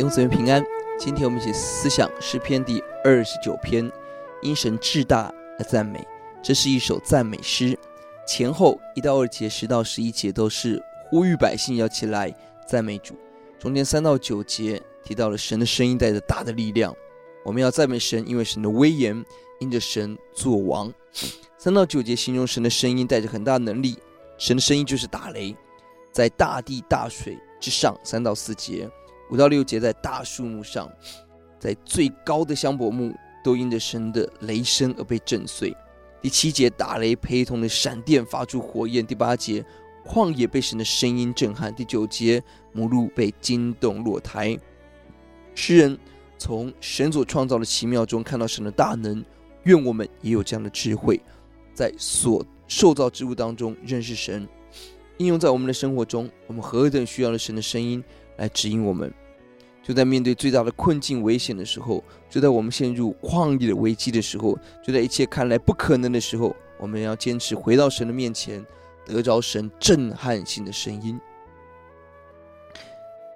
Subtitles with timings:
[0.00, 0.64] 弟兄姊妹平安，
[0.98, 3.92] 今天我们一起思想诗篇第二十九篇，
[4.40, 6.02] 因神至大而赞美。
[6.42, 7.78] 这是一首赞美诗，
[8.26, 12.34] 前后一到二节、十到十一节都是呼吁百姓要起来
[12.66, 13.14] 赞美主。
[13.58, 16.96] 中间三到九节提到了神的声音带着大的力量，
[17.44, 19.22] 我们要赞美神，因为神的威严，
[19.58, 20.90] 因着神作王。
[21.58, 23.98] 三到九节形容神的声音带着很大能力，
[24.38, 25.54] 神的声音就是打雷，
[26.10, 27.94] 在大地大水之上。
[28.02, 28.90] 三到四节。
[29.30, 30.90] 五到六节，在大树木上，
[31.58, 35.74] 在最高的香柏木，都因着神的雷声而被震碎。
[36.20, 39.06] 第七节，打雷陪同的闪电发出火焰。
[39.06, 39.64] 第八节，
[40.04, 41.74] 旷野被神的声音震撼。
[41.74, 44.58] 第九节，母鹿被惊动落胎。
[45.54, 45.96] 诗人
[46.36, 49.24] 从神所创造的奇妙中看到神的大能，
[49.62, 51.20] 愿我们也有这样的智慧，
[51.72, 54.46] 在所受造之物当中认识神，
[55.18, 56.28] 应用在我们的生活中。
[56.48, 58.02] 我们何等需要了神的声音
[58.40, 59.12] 来指引我们。
[59.82, 68.64] 就在面对最大的困境、危险的时候，就在我们陷入旷野的危机的时候，就在一切看来不可能的时候，我们要坚持回到神的面前，
[69.06, 71.18] 得着神震撼性的声音。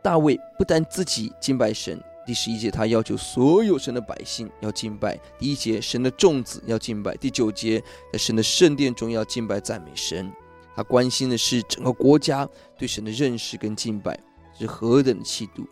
[0.02, 7.82] 大卫不但自己敬拜神，第十一节他要求所有神的百姓要敬拜；第一节神的众子要敬拜；第九节
[8.12, 10.30] 在神的圣殿中要敬拜赞美神。
[10.76, 14.20] 他关心的是整个国家对神的认识跟敬拜。
[14.58, 15.66] 是何等的气度！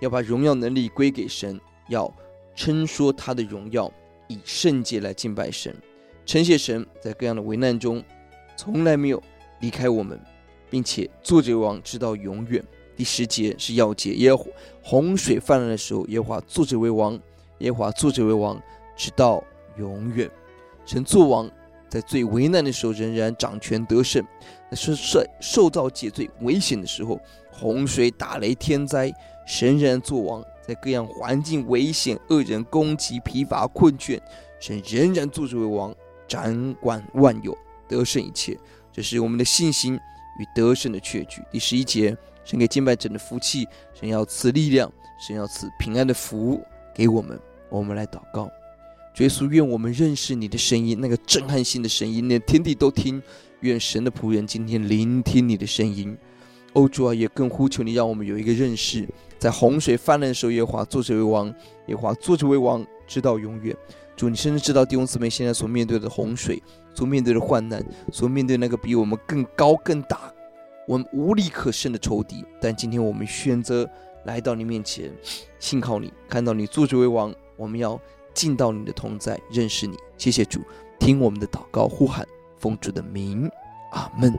[0.00, 2.12] 要把荣耀能力归给神，要
[2.54, 3.90] 称说他的荣耀，
[4.28, 5.74] 以圣洁来敬拜神，
[6.24, 8.02] 称谢神在各样的危难中
[8.56, 9.22] 从来没有
[9.60, 10.20] 离开我们，
[10.68, 12.64] 并且作者为王直到永远。
[12.96, 14.46] 第十节是要节，耶和
[14.82, 17.18] 洪水泛滥的时候，耶和华坐着为王，
[17.58, 18.60] 耶和华坐着为王
[18.94, 19.42] 直到
[19.78, 20.30] 永远。
[20.84, 21.50] 神作王，
[21.90, 24.24] 在最为难的时候仍然掌权得胜，
[24.70, 27.20] 在受受受造界最危险的时候。
[27.52, 29.12] 洪水、打雷、天灾，
[29.44, 34.18] 神仍然作王；在各样环境危险、恶人攻击、疲乏困倦，
[34.58, 35.94] 神仍然坐着为王，
[36.26, 37.54] 掌管万有，
[37.86, 38.56] 得胜一切。
[38.90, 39.94] 这是我们的信心
[40.38, 41.42] 与得胜的确据。
[41.50, 46.58] 第十一节，神给敬拜者的福气，神要赐力量，神要赐平安的福
[46.94, 47.38] 给我们。
[47.68, 48.48] 我们来祷告，
[49.18, 53.22] 耶稣，愿我们认识你的声音，那个震撼性的声音，连天地都听。
[53.60, 56.16] 愿神的仆人今天聆听你的声音。
[56.72, 59.06] 欧主啊，也更呼求你，让我们有一个认识，
[59.38, 61.54] 在洪水泛滥的时候，耶华坐者为王，
[61.88, 63.76] 耶华坐者为王，直到永远。
[64.16, 66.62] 主，你甚至知道弟兄姊妹现在所面对的洪水，
[66.94, 70.32] 所面对的患难，所面对那个比我们更高更大，
[70.88, 72.42] 我们无力可胜的仇敌。
[72.60, 73.86] 但今天我们选择
[74.24, 75.12] 来到你面前，
[75.58, 78.00] 信靠你，看到你坐着为王，我们要
[78.34, 79.96] 进到你的同在，认识你。
[80.18, 80.60] 谢谢主，
[80.98, 82.26] 听我们的祷告呼喊，
[82.58, 83.50] 奉主的名，
[83.92, 84.32] 阿门。